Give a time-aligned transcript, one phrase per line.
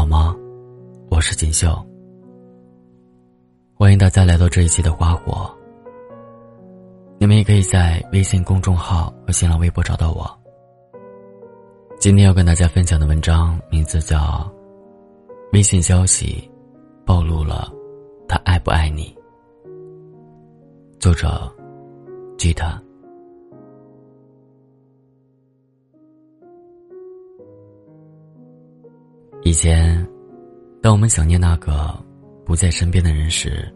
[0.00, 0.34] 好吗？
[1.10, 1.68] 我是锦绣，
[3.74, 5.54] 欢迎大家来到这一期的花火。
[7.18, 10.26] 你们也可以在微信公众号和新浪微博找到我。
[11.98, 14.16] 今天要跟大家分享的文章名字叫
[15.52, 16.50] 《微信消息
[17.04, 17.70] 暴露了
[18.26, 19.14] 他爱不爱你》，
[20.98, 21.54] 作者
[22.38, 22.82] 吉他。
[29.42, 30.06] 以前，
[30.82, 31.92] 当我们想念那个
[32.44, 33.72] 不在身边的人时，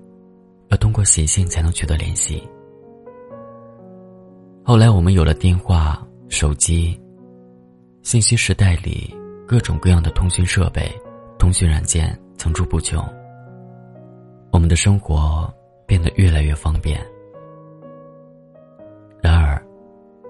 [0.68, 2.42] 要通过写信才能取得联系。
[4.62, 7.00] 后来，我们有了电话、手机。
[8.02, 9.14] 信息时代里，
[9.48, 10.90] 各种各样的通讯设备、
[11.38, 13.02] 通讯软件层出不穷。
[14.52, 15.50] 我们的生活
[15.86, 17.00] 变得越来越方便。
[19.22, 19.60] 然而，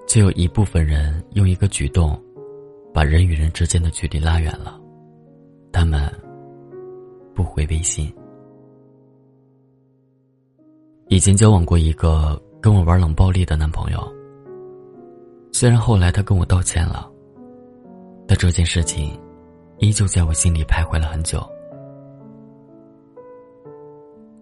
[0.06, 2.16] 却有一部分人用一个举动，
[2.92, 4.80] 把人与人之间的距离拉远了。
[5.84, 6.10] 他们
[7.34, 8.10] 不回微信。
[11.08, 14.00] 以前交往过一个跟我玩冷暴力的男朋友，
[15.52, 17.10] 虽然后来他跟我道歉了。
[18.26, 19.20] 但这件事情，
[19.76, 21.46] 依旧在我心里徘徊了很久。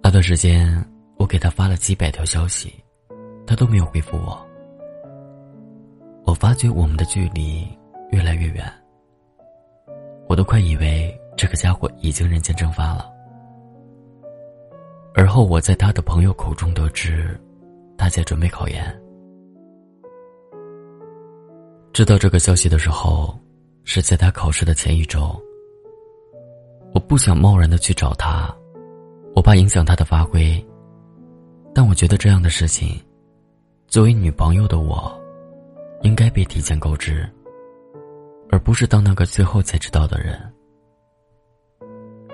[0.01, 0.73] 那段时间，
[1.17, 2.73] 我给他发了几百条消息，
[3.45, 4.41] 他都没有回复我。
[6.25, 7.67] 我发觉我们的距离
[8.13, 8.65] 越来越远，
[10.29, 13.11] 我都快以为这个家伙已经人间蒸发了。
[15.15, 17.39] 而后，我在他的朋友口中得知，
[17.97, 19.03] 他在准备考研。
[21.93, 23.39] 知道这个消息的时候。
[23.85, 25.37] 是在他考试的前一周。
[26.95, 28.49] 我不想贸然的去找他，
[29.35, 30.65] 我怕影响他的发挥。
[31.75, 32.97] 但我觉得这样的事情，
[33.89, 35.13] 作为女朋友的我，
[36.03, 37.29] 应该被提前告知，
[38.51, 40.41] 而不是当那个最后才知道的人。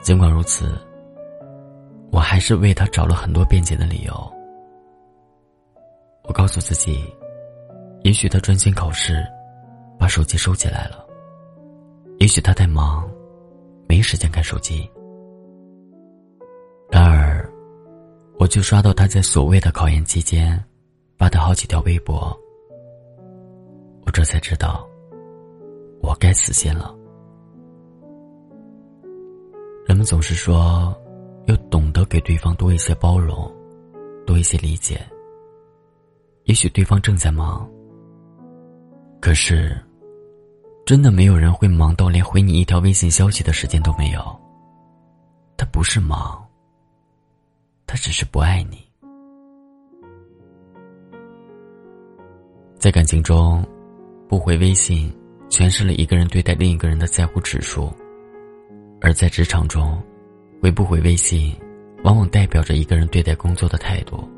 [0.08, 0.72] 尽管如此，
[2.10, 4.32] 我还是为他找了很多辩解的理由。
[6.22, 7.04] 我告诉自己，
[8.04, 9.22] 也许他专心考试，
[9.98, 11.06] 把手机收起来了。
[12.20, 13.06] 也许他太忙，
[13.86, 14.90] 没时间看手机。
[16.90, 17.46] 然而，
[18.38, 20.58] 我就刷到他在所谓的考研期间
[21.18, 22.34] 发的好几条微博，
[24.06, 24.88] 我这才知道，
[26.00, 26.97] 我该死心了。
[29.88, 30.94] 人们总是说，
[31.46, 33.50] 要懂得给对方多一些包容，
[34.26, 35.00] 多一些理解。
[36.44, 37.66] 也许对方正在忙，
[39.18, 39.76] 可是。
[40.84, 44.40] 真的没有人会忙到连回你一条微信消息的时间都没有。
[45.54, 46.42] 他不是忙，
[47.86, 48.78] 他只是不爱你。
[52.78, 53.62] 在感情中，
[54.30, 55.14] 不回微信
[55.50, 57.94] 诠释了一个人对待另一个人的在乎指数；
[59.00, 60.02] 而在职场中，
[60.60, 61.54] 回不回微信，
[62.04, 64.28] 往往代表着一个人对待工作的态度。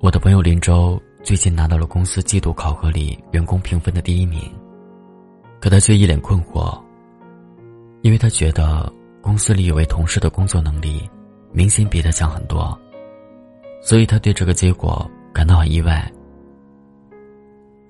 [0.00, 1.00] 我的朋友林州。
[1.24, 4.40] 最近拿到了公司季度考核里员工评分的第一名，
[5.60, 6.80] 可他却一脸困惑，
[8.02, 8.90] 因为他觉得
[9.20, 11.10] 公司里有位同事的工作能力
[11.52, 12.78] 明显比他强很多，
[13.82, 16.10] 所以他对这个结果感到很意外。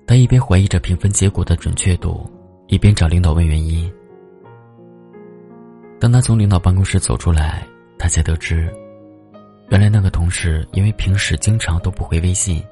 [0.07, 2.27] 他一边怀疑着评分结果的准确度，
[2.67, 3.89] 一边找领导问原因。
[5.99, 7.67] 当他从领导办公室走出来，
[7.97, 8.73] 他才得知，
[9.69, 12.63] 原来那个同事因为平时经常都不回微信。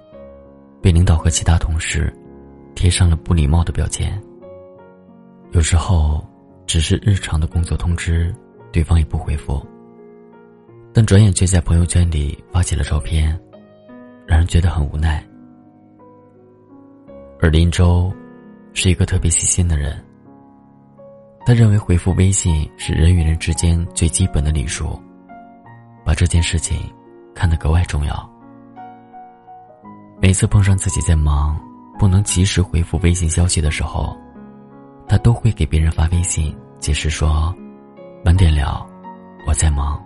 [0.79, 2.13] 被领导和其他同事
[2.75, 4.21] 贴上了不礼貌的标签。
[5.51, 6.25] 有时候，
[6.65, 8.33] 只是日常的工作通知，
[8.71, 9.65] 对方也不回复。
[10.93, 13.37] 但转眼却在朋友圈里发起了照片，
[14.25, 15.21] 让人觉得很无奈。
[17.41, 18.13] 而林州，
[18.73, 20.01] 是一个特别细心的人。
[21.47, 25.01] 他认为回复微信是人与人之间最基本的礼数，
[26.03, 26.77] 把这件事情
[27.33, 28.29] 看得格外重要。
[30.19, 31.57] 每次碰上自己在忙，
[31.97, 34.13] 不能及时回复微信消息的时候，
[35.07, 37.55] 他都会给别人发微信解释说
[38.25, 38.85] ：“晚点聊，
[39.47, 40.03] 我在忙。”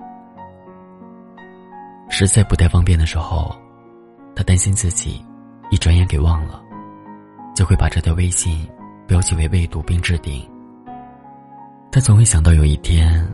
[2.08, 3.52] 实在不太方便的时候，
[4.36, 5.26] 他担心自己
[5.72, 6.62] 一转眼给忘了，
[7.56, 8.70] 就会把这条微信
[9.08, 10.48] 标记为未读并置顶。
[11.92, 13.28] 他总会想到有一天，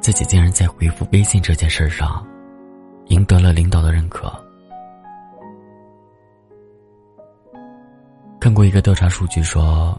[0.00, 2.22] 自己竟然在回复微信这件事上，
[3.06, 4.30] 赢得了领导的认可。
[8.38, 9.98] 看过一个调查数据说，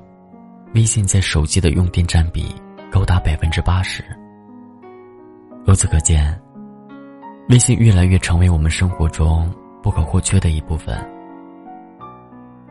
[0.76, 2.54] 微信在手机的用电占比
[2.92, 4.04] 高达百分之八十。
[5.66, 6.40] 由此可见，
[7.50, 9.52] 微信越来越成为我们生活中
[9.82, 10.96] 不可或缺的一部分。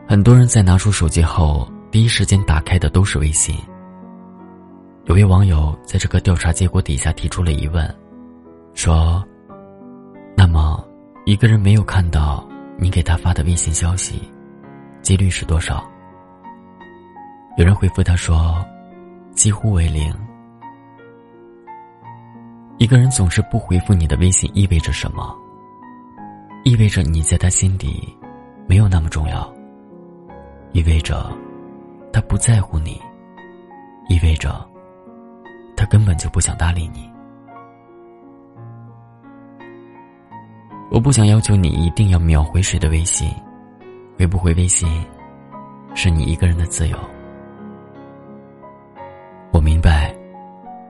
[0.07, 3.55] 很多人在拿出手机后，第一时间打开的都是微信，
[5.07, 7.95] 有位网友在这个调查结果底下提出了疑问，
[8.73, 9.25] 说
[10.35, 10.85] ：“那么，
[11.25, 12.45] 一个人没有看到
[12.77, 14.21] 你给他发的微信消息，
[15.01, 15.81] 几率是多少？”
[17.57, 18.61] 有人回复他说
[19.31, 20.13] ：“几乎为零。”
[22.77, 25.33] 一个人总是不回复你的微信，意味着什么？
[26.65, 28.13] 意味着你在他心底
[28.67, 29.49] 没有那么重要。
[30.73, 31.31] 意味着
[32.11, 33.01] 他不在乎你。
[34.09, 34.69] 意味着
[35.87, 37.09] 根本就不想搭理你。
[40.89, 43.29] 我不想要求你一定要秒回谁的微信，
[44.17, 44.87] 回不回微信
[45.95, 46.97] 是你一个人的自由。
[49.51, 50.13] 我明白。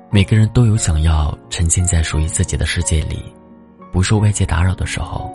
[0.09, 3.21] 每个人都有想要沉浸在属于自己的世界里，
[3.91, 5.29] 不受外界打扰的时候。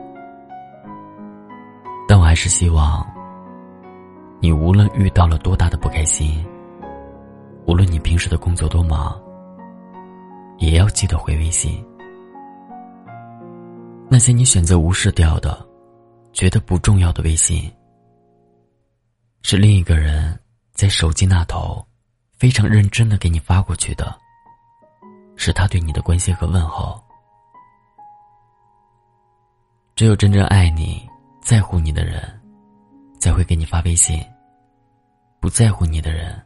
[2.08, 3.06] 但我还是希望，
[4.40, 6.42] 你无论遇到了多大的不开心，
[7.66, 9.20] 无论你平时的工作多忙，
[10.58, 11.84] 也要记得回微信。
[14.08, 15.66] 那些你选择无视掉的，
[16.32, 17.72] 觉得不重要的微信，
[19.42, 20.38] 是另一个人
[20.72, 21.84] 在手机那头
[22.38, 24.14] 非常认真的给你发过去的。
[25.34, 27.02] 是他对你的关心和问候。
[29.96, 31.08] 只有真正爱你、
[31.40, 32.22] 在乎你的人，
[33.18, 34.20] 才会给你发微信；
[35.40, 36.40] 不在乎你的人，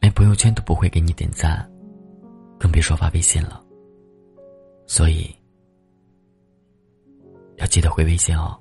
[0.00, 1.68] 连朋友圈都不会给你点赞，
[2.64, 3.62] 更别说发微信了。
[4.86, 5.30] 所以，
[7.58, 8.58] 要记得回微信哦。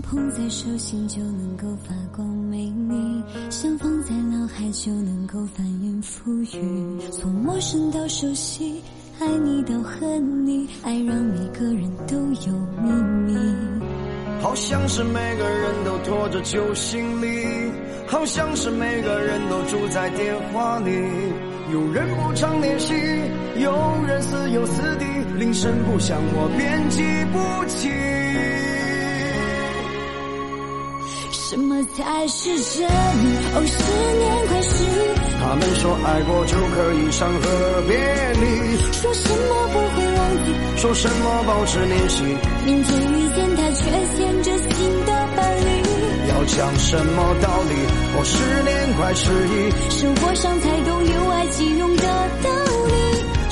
[0.00, 7.00] 捧在手心就能够发光美丽，想放在脑海就能够翻云覆雨。
[7.10, 8.82] 从陌生到熟悉，
[9.18, 12.52] 爱你到恨你，爱让每个人都有
[12.82, 12.90] 秘
[13.26, 13.38] 密。
[14.40, 17.44] 好像是每个人都拖着旧行李，
[18.06, 20.90] 好像是每个人都住在电话里。
[21.72, 22.94] 有人不常联系，
[23.56, 23.72] 有
[24.06, 25.04] 人似有似地，
[25.38, 27.02] 铃声不响我便记
[27.32, 27.90] 不起。
[31.48, 32.86] 什么才是真？
[32.86, 33.80] 哦，十
[34.18, 34.84] 年快逝。
[35.40, 37.96] 他们说爱过就可以伤和别
[38.34, 42.22] 离，说什么不会忘记，说什么保持联系。
[42.66, 43.80] 明天遇见他，却
[44.14, 45.64] 牵着新的伴侣。
[46.28, 47.72] 要讲什么道理？
[48.12, 52.02] 哦，十年快失忆，生活上才懂有爱即用的
[52.42, 52.67] 道理。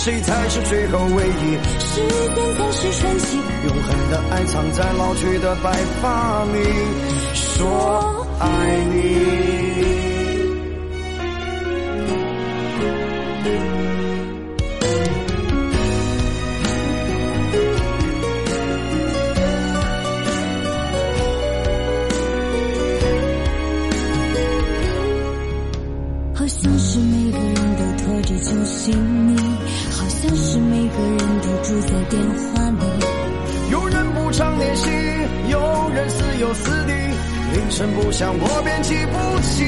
[0.07, 1.59] 谁才是最后唯一？
[1.81, 2.09] 时间
[2.55, 3.37] 才是传奇，
[3.67, 6.61] 永恒的爱藏在老去的白发里。
[7.35, 8.47] 说爱
[8.95, 8.95] 你。
[26.33, 29.41] 好像是每个人都拖着旧行李，
[31.67, 32.87] 住在电话里。
[33.73, 34.89] 有人不常联系，
[35.51, 36.93] 有人似友似敌。
[37.55, 39.65] 铃声不响，我便记不起。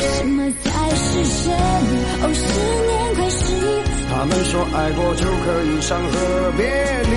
[0.00, 1.04] 什么才是
[1.44, 1.52] 真？
[2.22, 2.40] 哦，十
[2.88, 3.84] 年快失忆。
[4.08, 6.10] 他们说爱过就可以伤和
[6.56, 6.64] 别
[7.04, 7.14] 离，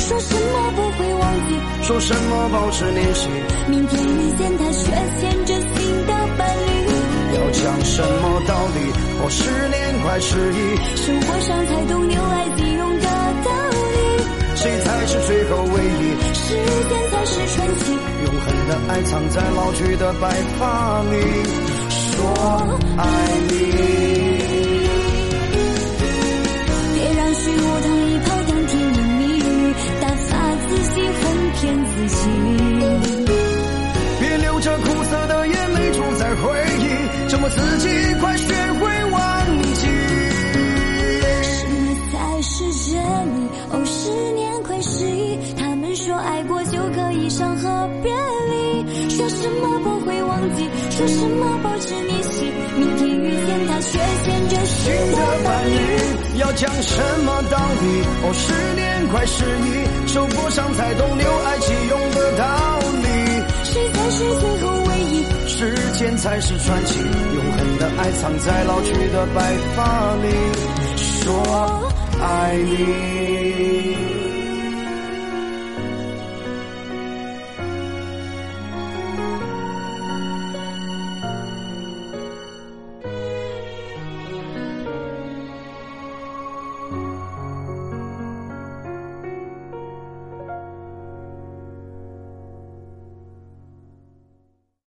[0.00, 1.50] 说什么不会忘记，
[1.82, 3.28] 说什么保持联系。
[3.68, 6.69] 明天遇见他，却牵着新的伴侣。
[7.60, 8.80] 要讲什么道理？
[9.22, 13.06] 我，十年快失忆，生活上才懂牛爱即用的
[13.44, 13.76] 道理。
[14.56, 16.16] 谁才是最后唯一？
[16.32, 16.56] 时
[16.88, 17.92] 间才是传奇。
[18.24, 21.16] 永恒的爱藏在老去的白发里，
[21.90, 22.32] 说
[22.96, 23.04] 爱
[23.48, 23.52] 你。
[26.94, 29.40] 别让虚无糖衣炮弹甜言蜜语，
[30.00, 30.32] 打发
[30.66, 31.22] 自己哄
[31.60, 32.18] 骗自己。
[34.18, 36.69] 别流着苦涩的眼泪住在回忆，
[37.30, 37.88] 折磨自己，
[38.20, 39.86] 快学会忘记。
[41.42, 43.48] 什么才是真理？
[43.70, 45.38] 哦，十年快失忆。
[45.56, 48.12] 他们说爱过就可以伤和别
[48.50, 49.10] 离。
[49.10, 52.50] 说什么不会忘记，说什么保持联系。
[52.76, 56.40] 明天遇见他，却牵着新的伴侣。
[56.40, 58.02] 要讲什么道理？
[58.24, 62.44] 哦，十年快失忆，受过伤才懂留爱即用的道
[63.04, 63.06] 理。
[63.62, 64.79] 谁才是最后？
[65.46, 70.28] 时间才是传奇，永恒的爱藏在老去的白发里。
[70.96, 71.82] 说
[72.20, 73.39] 爱你。